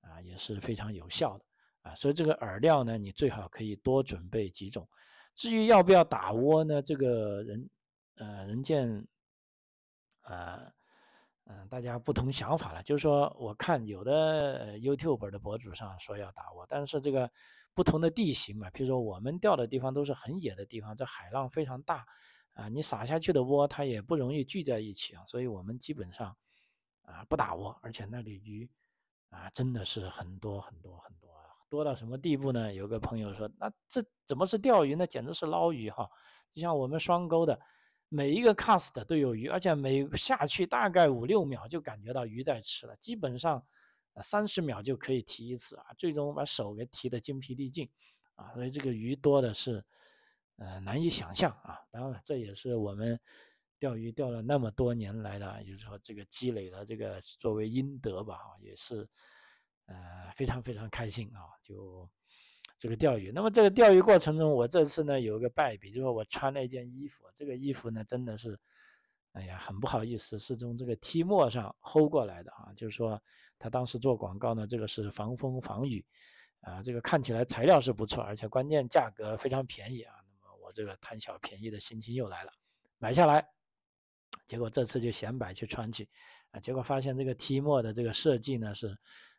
[0.00, 1.44] 啊，也是非常有效的
[1.82, 4.88] 啊，所以这个饵料呢，你最好可以多准备几种。
[5.34, 7.70] 至于要不要打窝呢，这个人，
[8.16, 9.06] 呃，人见，
[10.24, 10.70] 呃，
[11.50, 12.82] 嗯，大家不同想法了。
[12.82, 17.30] 就是说，我看有的 YouTube 的博主上说要打窝，但是这个
[17.72, 22.04] 不同的地形嘛，比如说我们钓的地方都是很野的地方，这海浪非常大
[22.52, 26.36] 啊，你撒下去的窝它也不容易聚在一起啊，所以我们基本上
[27.00, 28.68] 啊不打窝，而且那里鱼
[29.30, 31.30] 啊真的是很多很多很多，
[31.70, 32.74] 多到什么地步呢？
[32.74, 35.06] 有个朋友说，那这怎么是钓鱼呢？
[35.06, 36.06] 简直是捞鱼哈！
[36.52, 37.58] 就像我们双钩的。
[38.10, 43.62] 每一个 cast 都有鱼，而且每下去大概五六秒就感觉到鱼在吃了，基本上
[44.22, 47.88] 三十秒就可以提一次啊，最终把手给提得精疲力尽
[48.34, 49.84] 啊，所以这个鱼多的是
[50.56, 51.78] 呃难以想象啊。
[51.90, 53.20] 当然这也是我们
[53.78, 59.06] 钓鱼钓了那么多年来的，就是说这个积累了这个作为阴德吧，也是
[59.86, 62.08] 呃非常非常开心啊，就。
[62.78, 68.56] 这个钓鱼，那么这个钓鱼过程中，我这次呢有一个败笔，就是我穿了一件衣服，这个衣服呢真的是，
[69.32, 73.20] 哎呀，很不好意思，是从这个 T 墨上薅过来的啊，就是说
[73.58, 76.06] 他当时做广告呢，这个是防风防雨，
[76.60, 82.52] 啊，这个看起来材料是不错，而且关键价格非常便宜啊，那么我这个贪小便宜的心情又来了，
[82.98, 83.44] 买下来，
[84.46, 86.08] 结果这次就显摆去穿去，
[86.52, 88.96] 啊，结果发现这个 T 墨的这个设计呢是。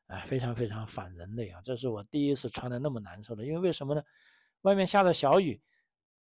[0.09, 1.61] 哎，非常非常反人类啊！
[1.63, 4.01] 这是我第一次穿的那么难受的，因为为什么呢？
[4.61, 5.61] 外面下着小雨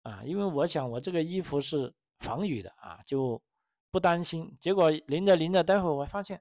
[0.03, 3.42] 啊，因为我想我这个衣服是防雨的啊，就
[3.90, 4.55] 不担心。
[4.61, 6.40] 结果淋着淋着，待会儿我发现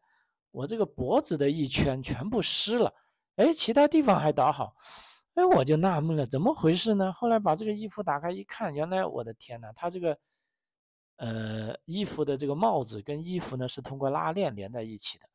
[0.52, 2.94] 我这个脖子的一圈全部湿了，
[3.38, 4.76] 哎，其他地方还倒好，
[5.34, 7.12] 哎，我就纳闷了，怎么回事呢？
[7.12, 10.16] 后来把这个衣服打开一看，原来我的天呐，它这个
[11.16, 15.28] 呃衣服的这个帽子跟衣服呢是通过拉链连在一起的。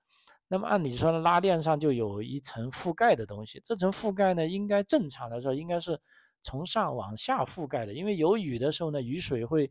[0.49, 6.01] 那么按理说呢，拉链上就有一层覆盖的东西，这层覆盖呢，应该正常来说应该是
[6.41, 9.69] 从上往下覆盖的，因为有雨的时候呢，雨水会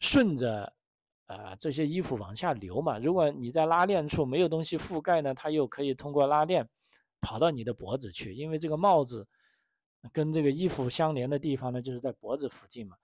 [0.00, 0.72] 顺着
[1.26, 2.98] 呃这些衣服往下流嘛。
[2.98, 6.68] 如果你在拉链处没有东西覆盖呢，它又可以通过拉链
[7.20, 9.28] 跑到你的脖子去，因为这个帽子
[10.12, 12.96] 跟这个衣服相连的地方呢，就是在脖子附近嘛。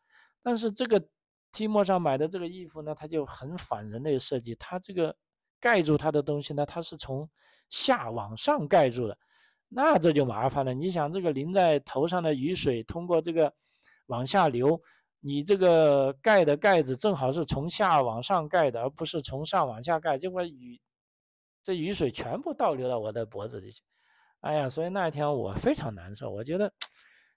[0.43, 1.07] 但是这个
[1.53, 5.17] T 莫上买的这个衣服呢，它就很反人类设计，它这个。
[5.61, 7.29] 盖住它的东西呢，它是从
[7.69, 9.17] 下往上盖住的，
[9.69, 10.73] 那这就麻烦了。
[10.73, 13.53] 你想，这个淋在头上的雨水通过这个
[14.07, 14.81] 往下流，
[15.21, 20.81] 你这个盖的盖子正好是从下往上盖的，而不是从上往下盖，结果雨
[21.63, 23.83] 这雨水全部倒流到我的脖子里去。
[24.41, 26.73] 哎呀，所以那一天我非常难受，我觉得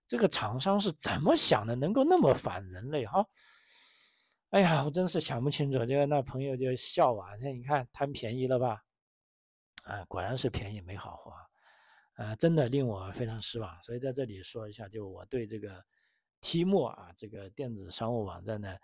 [0.07, 3.25] 这个厂商是怎么想的，能够那么反人类哈？
[4.51, 5.85] 哎呀，我真是想不清楚。
[5.85, 8.83] 这个那朋友就笑啊，说你看贪便宜了吧？
[9.83, 11.33] 啊，果然是便宜没好货，
[12.15, 13.81] 啊，真的令我非常失望。
[13.81, 15.81] 所以在这里说一下，就我对这个
[16.41, 18.77] T 墨啊，这个电子商务网站的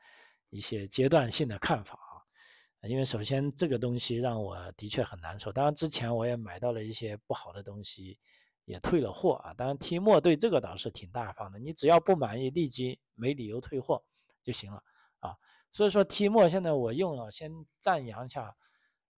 [0.49, 2.87] 一些阶段性的看法啊。
[2.87, 5.51] 因为首先这个东西让我的确很难受。
[5.51, 8.17] 当然之前我也买到了一些不好的东西，
[8.63, 9.53] 也退了货啊。
[9.53, 14.01] 当然 T 墨对这个倒是挺大方的，你只要不满意，立即没理由退货
[14.41, 14.81] 就行了
[15.19, 15.35] 啊。
[15.77, 18.51] 所以说，T 墨现在我用了，先赞扬一下，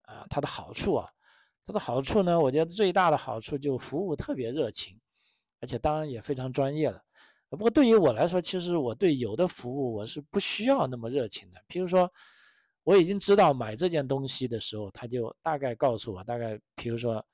[0.02, 1.06] 啊，它的好处啊，
[1.64, 4.98] 它的好处呢，我觉得最大的好处就服务特别热情，
[5.60, 7.00] 而且当然也非常专业了。
[7.48, 11.62] 不过对于我来说，其实我对有的服务我是不需要那么热情的。
[11.68, 12.12] 譬如说，
[12.82, 17.24] 我已经知道买这件东西的时候，他就大概告诉我，大概譬如说，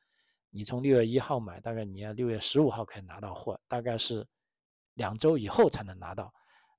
[0.51, 4.23] 你从六月一号买，大概你要六月十五号可以拿到货，大概是
[4.93, 6.31] 两周以后才能拿到。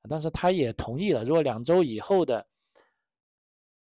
[0.10, 2.46] 但是他也同意了，如果两周以后的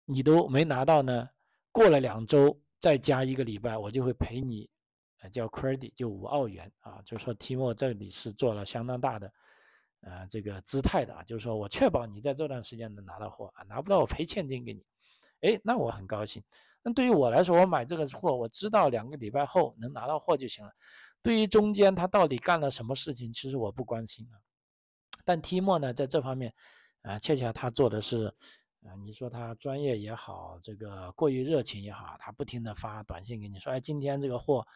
[0.05, 1.29] 你都没拿到呢，
[1.71, 4.69] 过了两周再加一个礼拜，我就会赔你，
[5.21, 7.01] 呃，叫 credit，就五澳元啊。
[7.05, 9.33] 就是说 Timo 这里是做了相当大的，
[10.01, 14.85] 呃，这个姿态的啊，就是说我确保你在这段时间能拿到货啊，拿不到我赔现金给你。
[15.43, 16.43] 哎，那我很高兴。
[16.83, 20.73] 那对于我来说，我买这个货，我知道两个礼拜后能拿到货就行了。
[21.23, 24.37] 对于中间他到底干了什么事情，其实我不关心啊。
[25.25, 26.53] 但 T 莫呢，在这方面，
[27.03, 28.27] 啊，恰恰他做的是，
[28.85, 34.67] 啊，你说他专业也好，这个过于热情也好，他不停的发短信给你说，哎，今天这个货，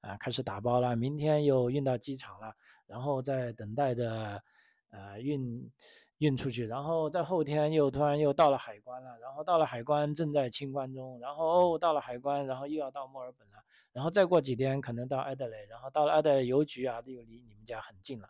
[0.00, 2.54] 啊，开始打包了，明天又运到机场了，
[2.86, 4.42] 然后在等待着，
[4.90, 5.70] 呃，运
[6.18, 13.54] 运出去，然后在后天又突然又到了海关了，然后到了海关正在清关中，然后哦，到了海关，然后又要到墨尔本了，
[13.92, 18.28] 然后再过几天可能到埃德雷，然后到了埃德雷邮局啊，又离你们家很近了。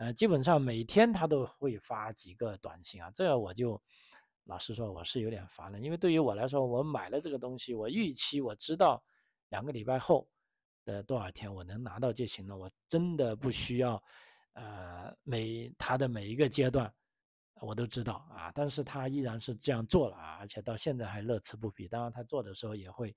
[0.00, 3.78] 呃，基本上每天他都会发几个短信啊，这个我就
[4.44, 9.04] 老实说我是有点烦了，因为对于我来说，我买了这个东西，我预期我知道
[9.50, 10.26] 两个礼拜后
[10.86, 14.02] 的多少天我能拿到就行了，我真的不需要，
[14.54, 16.90] 呃，每他的每一个阶段，
[17.60, 21.86] 我都知道啊，但是他依然是这样做了啊，而且到现在还乐此不疲。
[21.86, 23.14] 当然他做的时候也会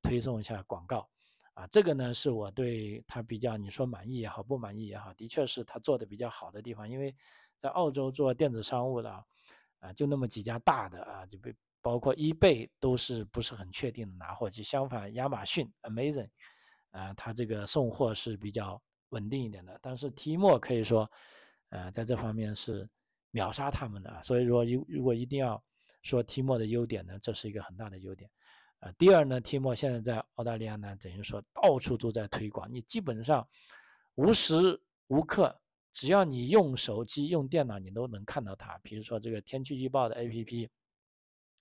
[0.00, 1.10] 推送一下广告
[1.54, 6.88] 啊，这个呢是我对他比较，你说满意也好，不满意也好，的确是他做的比较好的地方。
[6.88, 7.14] 因为
[7.58, 9.10] 在澳洲做电子商务的
[9.80, 14.62] 啊，就那么几家大的啊，就被包括 eBay 都是不是很确定的拿货就。
[14.62, 16.28] 相反，亚马逊 Amazing
[16.90, 19.78] 啊，它这个送货是比较稳定一点的。
[19.82, 21.10] 但是 T 莫可以说，
[21.68, 22.88] 呃，在这方面是。
[23.32, 25.62] 秒杀他们的，所以说，如如果一定要
[26.02, 28.28] 说 T 莫的优点呢，这是一个很大的优点，
[28.80, 33.46] 啊，第二呢，T 莫现在在澳大利亚呢，等于说到处都在推广，你基本上
[34.14, 35.54] 无时无刻，
[35.92, 38.78] 只要你用手机、用电脑，你都能看到它。
[38.82, 40.68] 比如说这个天气预报的 APP，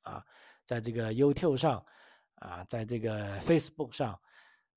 [0.02, 0.24] 啊，
[0.66, 1.86] 在这个 YouTube 上，
[2.36, 4.20] 啊，在这个 Facebook 上，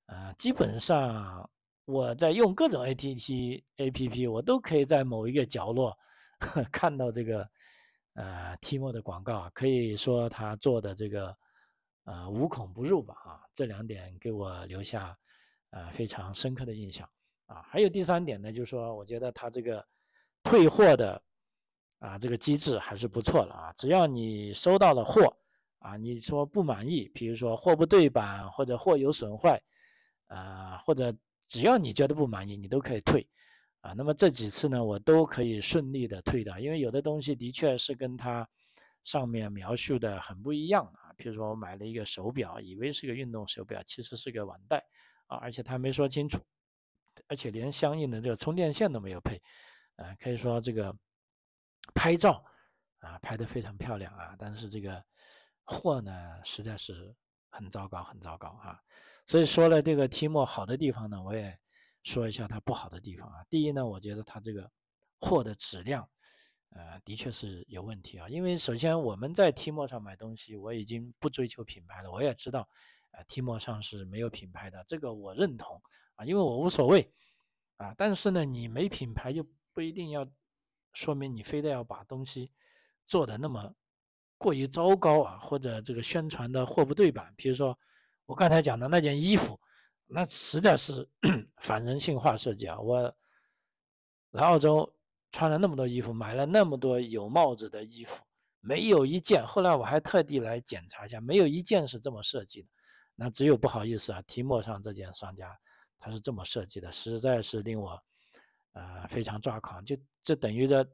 [0.07, 1.49] 啊，基本上
[1.85, 5.97] 我在用各种 APP APP，我都可以在某一个角落。
[6.73, 7.49] 看到这个
[8.15, 11.33] 呃 T 莫的广告，可以说他做的这个
[12.03, 15.17] 呃无孔不入吧啊，这两点给我留下
[15.69, 17.07] 呃非常深刻的印象
[17.45, 17.61] 啊。
[17.69, 19.85] 还有第三点呢，就是说我觉得他这个
[20.43, 21.21] 退货的
[21.99, 25.35] 啊这个机制还是不错的啊，只要你收到了货
[25.79, 29.61] 啊，你说不满意，比如说货不对版或者货有损坏
[30.27, 31.13] 啊，或者
[31.47, 33.27] 只要你觉得不满意，你都可以退。
[33.81, 38.47] 啊，那么这几次呢，我都可以顺利的退的，因为有的东西的确是跟它
[39.03, 41.13] 上面描述的很不一样啊。
[41.15, 44.83] 比如说我买了一个手表，以为是个运动手表，其实是个腕带
[45.27, 46.43] 啊，而且他没说清楚，
[47.27, 49.41] 而且连相应的这个充电线都没有配，
[49.95, 50.95] 啊，可以说这个
[51.93, 52.43] 拍照
[52.99, 55.03] 啊拍得非常漂亮啊，但是这个
[55.63, 56.11] 货呢
[56.43, 57.15] 实在是
[57.49, 58.79] 很糟糕，很糟糕啊。
[59.27, 61.57] 所以说了这个 T 莫好的地方呢，我也。
[62.05, 63.45] 说一下它不好的地方啊。
[63.49, 64.69] 第一呢，我觉得它这个
[65.21, 66.05] 货的质量，
[66.75, 68.27] 呃，的确是有问题啊。
[68.27, 72.11] 因为首先我们在 T 莫上买东西，我已经不追求品牌了。
[72.11, 72.67] 我也知道，
[73.11, 75.81] 呃，T 莫上是没有品牌的，这个我认同
[76.15, 77.11] 啊，因为我无所谓
[77.77, 77.93] 啊。
[77.97, 80.29] 但是呢，你没品牌就不一定要
[80.93, 82.51] 说明你非得要把东西
[83.05, 83.73] 做的那么
[84.37, 87.33] 过于糟糕啊，或者这个宣传的货不对版。
[87.37, 87.77] 比如说
[88.25, 89.59] 我刚才讲的那件衣服。
[90.05, 91.09] 那实在是
[91.57, 92.77] 反人性化设计啊！
[92.79, 93.01] 我
[94.31, 94.93] 来澳洲
[95.33, 98.23] 穿了那么多衣服，买了那么多有帽子的衣服，
[98.61, 99.45] 没有一件。
[99.45, 102.69] 后来我还特地来检查一下，没有一件是这么设计的。
[103.15, 105.53] 那只有不好意思啊，提莫上这件商家
[105.99, 107.99] 他是这么设计的，实在是令我
[108.73, 109.83] 呃非常抓狂。
[109.83, 110.87] 就这等于着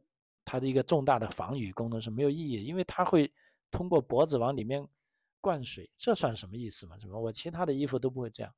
[0.46, 3.32] 它的一个重大的防雨功能是没有意义，因为它会
[3.70, 4.86] 通过脖子往里面
[5.42, 6.98] 灌水，这算什么意思嘛？
[7.00, 7.20] 什么？
[7.20, 8.54] 我其他的衣服都不会这样。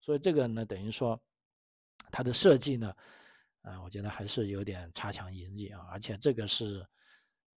[0.00, 1.20] 所以这个呢，等于说
[2.10, 2.94] 它的设计呢，
[3.62, 6.84] 啊，我觉得还是有点差强人意啊，而且这个是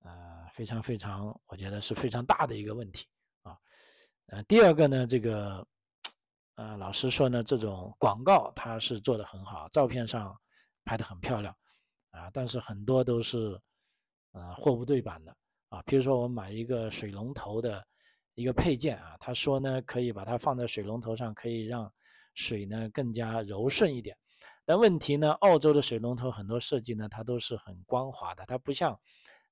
[0.04, 3.06] 呃非常非常，我觉得是非常大的一个问题
[3.42, 3.58] 啊。
[4.28, 5.66] 呃，第二个呢，这个
[6.56, 10.36] 呃，老实说呢，这种广告它是做的很好，照片上
[10.84, 11.56] 拍的很漂亮
[12.12, 13.60] 啊，但是很多都是
[14.32, 15.36] 呃货不对版的
[15.70, 15.82] 啊。
[15.88, 17.86] 比如说我买一个水龙头的
[18.36, 21.92] 一个配件啊，他说呢可以把它放在水龙头上，可以让
[22.36, 24.16] 水呢更加柔顺一点，
[24.66, 29.00] 但问题呢，澳洲的水龙头很多设计呢，它都是很光滑的，它不像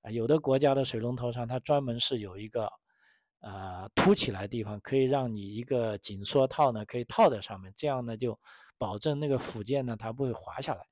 [0.02, 2.68] 啊有的国家的水龙头上，它专门是有一个
[3.40, 8.40] 呃凸起来地方，可以让你一个紧缩套呢可以套在上面，这样呢就
[8.78, 10.86] 保证那个附件呢它不会滑下来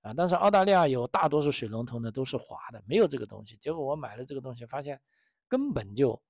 [0.00, 0.14] 啊。
[0.16, 3.56] 但是澳大利亚有大多数水龙头呢都是滑的，没有这个东西。
[3.58, 4.98] 结果我买了这个东西，发现
[5.46, 6.20] 根本就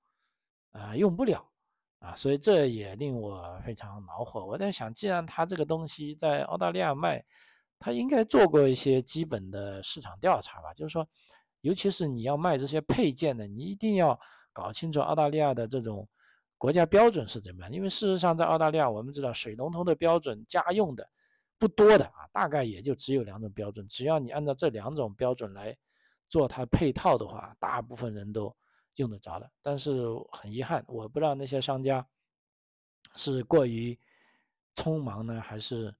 [0.72, 1.48] 啊用不了。
[1.98, 4.44] 啊，所以这也令我非常恼火。
[4.44, 7.24] 我在想，既然他这个东西在澳大利亚卖，
[7.78, 10.72] 他应该做过一些基本的市场调查吧？
[10.74, 11.08] 就是说，
[11.62, 14.18] 尤其是你要卖这些配件的，你一定要
[14.52, 16.06] 搞清楚澳大利亚的这种
[16.58, 17.72] 国家标准是怎么样。
[17.72, 21.08] 因为事实上，在澳大利亚，我们知道水龙头的标准家用的
[21.58, 23.88] 不多的啊，大概也就只有两种标准。
[23.88, 25.76] 只要你按照这两种标准来
[26.28, 28.54] 做它配套的话，大部分人都。
[28.96, 32.06] 用得着的，但是很遗憾，我不知道那些商家
[33.14, 33.98] 是过于
[34.74, 35.94] 匆忙呢，还是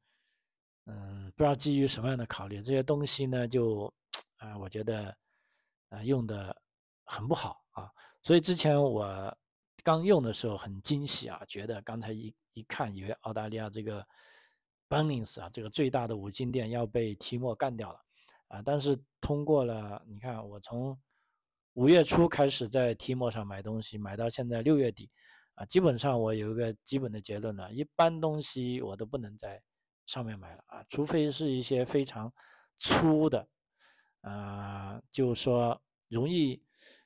[0.87, 3.93] 嗯，不知道基于什么样的考虑，这些东西呢，就
[4.39, 5.15] 啊，我觉得
[5.91, 6.57] 啊，用的
[7.05, 7.91] 很不好啊。
[8.23, 9.37] 所以之前我
[9.85, 14.07] 刚用的时候很惊喜啊，觉得刚才一一看，以为澳大利亚这个
[14.89, 18.01] Bunnings 啊，这个最大的五金店要被提莫干掉了
[18.49, 18.63] 啊。
[18.65, 20.99] 但是通过了，你看我从。
[21.77, 25.11] 五月初开始在 T 莫上买东西，买到现在六月底，
[25.57, 29.63] 啊，基本上我有一个基本的结论了，一般东西我都不能在
[30.07, 32.33] 上面买了啊，除非是一些非常
[32.79, 33.47] 粗的，
[34.23, 36.63] 啊，就说容易，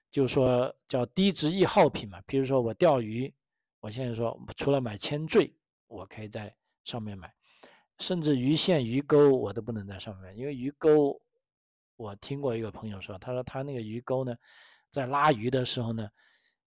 [0.08, 2.22] 就说叫低值易耗品嘛。
[2.24, 3.34] 比如说我钓鱼，
[3.80, 5.52] 我现在说除了买铅坠，
[5.88, 6.54] 我可以在
[6.84, 7.34] 上面买，
[7.98, 11.20] 甚至鱼线、鱼钩我都不能在上面，因为鱼钩，
[12.00, 14.34] 我听过一个朋友说，他说他那个鱼钩呢，
[14.88, 16.08] 在拉鱼的时候呢，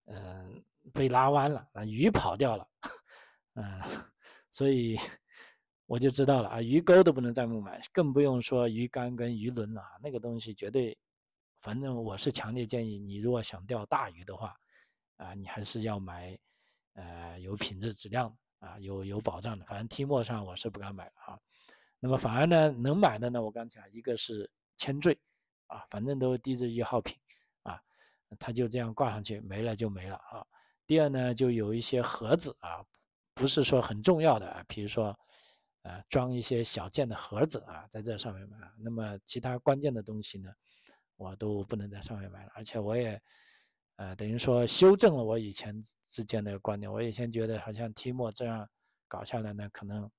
[0.06, 2.68] 嗯，被拉弯了，啊，鱼跑掉了，
[3.54, 3.80] 嗯，
[4.50, 4.98] 所以。
[5.86, 9.82] 我就知道了啊，鱼钩都不能在木买，更不用说鱼竿跟鱼轮了。
[10.02, 10.96] 那个东西绝对，
[11.60, 14.56] 反正我是强烈建议你，如果想钓大鱼的话，
[15.18, 16.36] 啊，你还是要买，
[16.94, 19.64] 呃，有品质质量啊，有有保障的。
[19.66, 21.38] 反正 T 墨上我是不敢买了啊。
[22.00, 25.18] 那么反而呢，能买的呢，我刚讲一个是铅坠，
[25.66, 27.16] 啊，反正都是低质一耗品，
[27.62, 27.80] 啊，
[28.38, 30.46] 它就这样挂上去，没了就没了啊。
[30.86, 32.84] 第二呢，就有一些盒子啊，
[33.34, 35.16] 不是说很重要的啊，比如说。
[35.84, 38.56] 啊，装一些小件的盒子啊，在这上面买。
[38.78, 40.50] 那么其他关键的东西呢，
[41.16, 42.50] 我都不能在上面买了。
[42.54, 43.20] 而且我也，
[43.96, 46.90] 呃，等于说修正了我以前之间的观点。
[46.90, 48.66] 我以前觉得好像 T 墨这样
[49.06, 50.10] 搞下来呢，可能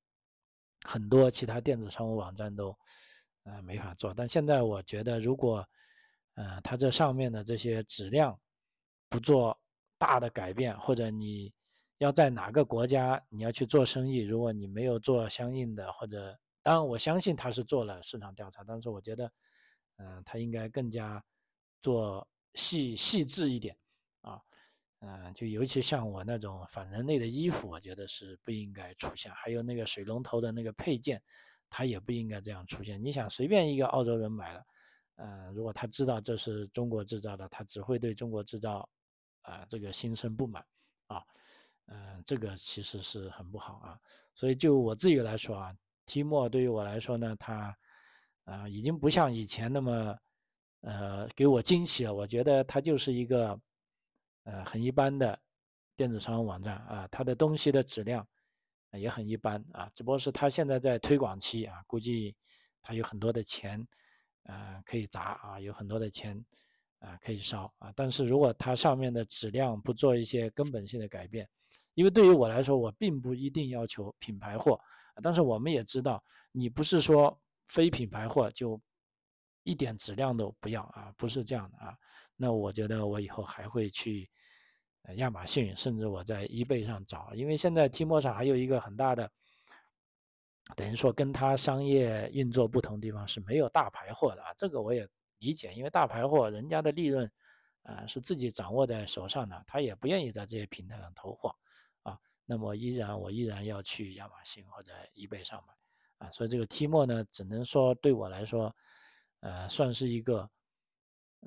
[0.83, 2.77] 很多其他电子商务网站都，
[3.45, 4.13] 呃，没法做。
[4.13, 5.67] 但现在我觉得，如果，
[6.35, 8.39] 呃，它这上面的这些质量
[9.09, 9.59] 不做
[9.97, 11.51] 大的改变，或者你。
[11.99, 14.17] 要在哪个国家你要去做生意？
[14.17, 19.31] 如果你没有做相应的，或者当然我相信他是做了市场调查，但是我觉得，
[19.95, 21.23] 嗯，他应该更加
[21.81, 23.77] 做细细致一点
[24.19, 24.41] 啊，
[24.99, 29.31] 嗯，就尤其像我那种反人类的衣服，我觉得是不应该出现。
[29.31, 31.23] 还有那个水龙头的那个配件，
[31.69, 33.03] 他也不应该这样出现。
[33.03, 34.65] 你想随便一个澳洲人买了，
[35.15, 38.87] 嗯，如果他知道这是中国制造的，他只会对中国制造
[39.41, 40.65] 啊这个心生不满
[41.07, 41.23] 啊。
[41.87, 43.99] 嗯，这个其实是很不好啊，
[44.33, 45.71] 所以就我自己来说啊
[46.07, 47.77] ，T 墨对于我来说呢，它
[48.45, 50.17] 啊已经不像以前那么
[50.81, 52.13] 呃给我惊喜了。
[52.13, 53.59] 我觉得它就是一个
[54.45, 55.39] 呃很一般的
[55.95, 58.27] 电子商务网站啊，它的东西的质量
[58.97, 62.35] 也很一般啊，只不过是它现在在推广期啊，估计
[62.81, 63.85] 它有很多的钱
[64.43, 66.43] 啊可以砸啊，有很多的钱
[66.99, 71.47] 啊可以烧啊，但是如果它上面的质量不做一些根本性的改变，
[71.93, 74.79] 因为对于我来说，我并不一定要求品牌货，
[75.23, 78.79] 但是我们也知道，你不是说非品牌货就
[79.63, 81.95] 一点质量都不要啊，不是这样的啊。
[82.35, 84.29] 那我觉得我以后还会去
[85.13, 89.31] 亚马逊，甚至我在 eBay 上找，因为现在 T 墨上还有一个很大的，
[90.75, 94.53] 等于说跟它商业运作不同地方是没有大牌货的啊。
[94.57, 95.07] 这个我也
[95.39, 97.31] 理解，因为大牌货人家的利润
[97.83, 101.55] 啊是自己掌握在手上的，他也不愿意在这些平台上投货。
[102.03, 108.75] 啊那么依然，我依然要去亚马逊或者 eBay 上买，啊，所以这个 T 墨呢，只能说对我来说，
[109.39, 110.47] 呃，算是一个，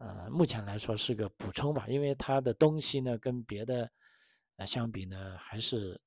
[0.00, 3.90] 呃，目前来说是个补充吧，因为它的东西呢，跟别的，
[4.56, 6.00] 呃，相比呢，还是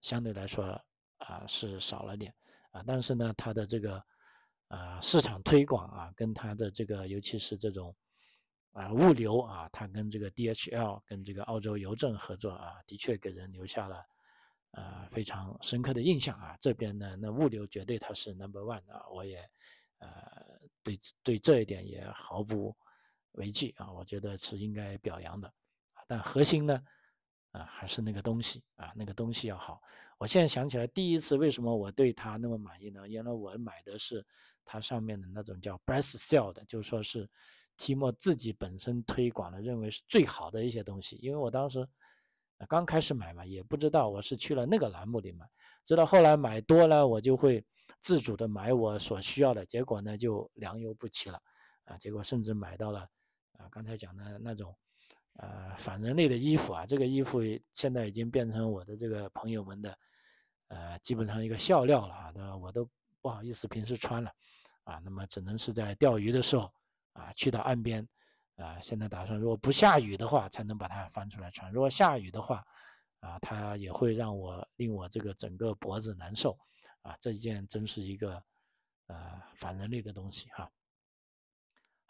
[0.00, 0.64] 相对来说
[1.16, 2.34] 啊是少了点，
[2.70, 4.04] 啊，但是呢，它的这个，
[4.68, 7.94] 啊，市场推广啊，跟它的这个，尤其是这种，
[8.72, 14.04] 啊，物流啊，它跟这个 DHL 跟这个澳洲邮政合作啊，的确给人留下了。
[14.72, 16.54] 呃，非常深刻的印象啊！
[16.60, 19.02] 这边呢，那物流绝对它是 number one 啊！
[19.10, 19.38] 我也，
[19.96, 20.10] 呃，
[20.82, 22.76] 对对这一点也毫不
[23.32, 23.90] 为惧啊！
[23.92, 25.52] 我觉得是应该表扬的！
[26.06, 26.82] 但核心呢，
[27.52, 29.80] 啊，还是那个东西啊，那个东西要好。
[30.18, 33.06] 我现在想起来，第一次为什么我对它那么满意呢？
[33.08, 34.24] 原来我买的是
[34.64, 37.28] 它上面的那种叫 best sell 的，就说是
[37.76, 41.16] T 莫自己本身推广的，认为是最好的一些东西。
[41.16, 41.88] 因为我当时。
[42.68, 45.48] 刚开始买嘛，也不知道我是去了那个栏目里买，
[45.84, 47.64] 直到后来买多了，我就会
[48.00, 51.40] 自主的买我所需要的，结果呢就良莠不齐了，
[51.84, 53.08] 啊，结果甚至买到了，
[53.58, 54.74] 啊，刚才讲的那种，
[55.34, 57.40] 呃，反人类的衣服啊，这个衣服
[57.74, 59.98] 现在已经变成我的这个朋友们的，
[60.68, 62.88] 呃，基本上一个笑料了啊，那我都
[63.20, 64.32] 不好意思平时穿了，
[64.84, 66.72] 啊，那么只能是在钓鱼的时候，
[67.12, 68.08] 啊，去到岸边。
[68.58, 71.70] 啊，现在打算，如果不下雨的话，才能把它翻出来穿。
[71.70, 72.60] 如果下雨的话，
[73.20, 76.58] 啊，它也会让我令我这个整个脖子难受。
[77.02, 78.42] 啊，这件真是一个
[79.06, 80.68] 呃反人类的东西哈。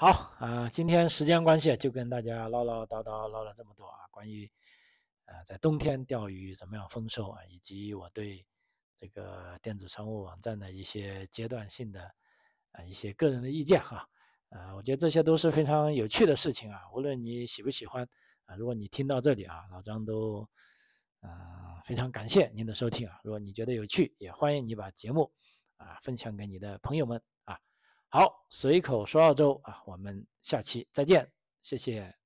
[0.01, 4.49] 好啊，今天时间关系，就跟大家唠唠叨叨唠了这么多啊，关于
[5.25, 8.47] 呃在冬天钓鱼怎么样丰收啊，以及我对
[8.97, 12.15] 这个电子商务网站的一些阶段性的
[12.71, 14.09] 啊一些个人的意见哈。
[14.51, 18.09] 啊，我觉得这些都是非常有趣的事情啊，无论你喜不喜欢
[18.45, 20.49] 啊，如果你听到这里啊，老张都
[21.19, 23.19] 啊非常感谢您的收听啊。
[23.25, 25.33] 如果你觉得有趣，也欢迎你把节目
[25.77, 27.21] 啊分享给你的朋友们。
[28.11, 31.31] 好，随口说澳洲啊，我们下期再见。
[31.61, 32.18] 谢谢。